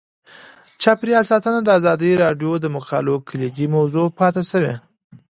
[0.81, 4.73] چاپیریال ساتنه د ازادي راډیو د مقالو کلیدي موضوع پاتې شوی.